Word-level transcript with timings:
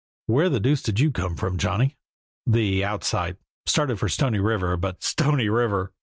"Where 0.25 0.49
the 0.49 0.59
deuce 0.59 0.81
did 0.81 0.99
you 0.99 1.11
come 1.11 1.35
from, 1.35 1.59
Johnny?" 1.59 1.95
"The 2.47 2.83
'outside.' 2.83 3.37
Started 3.67 3.99
for 3.99 4.09
Stony 4.09 4.39
River, 4.39 4.75
but" 4.75 5.03
"Stony 5.03 5.47
River!" 5.47 5.93